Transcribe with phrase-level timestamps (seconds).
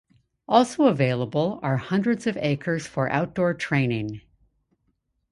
[0.47, 4.21] Also available are hundreds of acres for outdoor training.